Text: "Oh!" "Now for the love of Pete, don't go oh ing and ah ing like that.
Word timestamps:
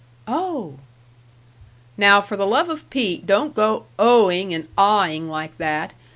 "Oh!" 0.27 0.79
"Now 1.95 2.21
for 2.21 2.35
the 2.35 2.47
love 2.47 2.69
of 2.71 2.89
Pete, 2.89 3.27
don't 3.27 3.53
go 3.53 3.85
oh 3.99 4.31
ing 4.31 4.51
and 4.51 4.67
ah 4.75 5.05
ing 5.05 5.29
like 5.29 5.55
that. 5.59 5.93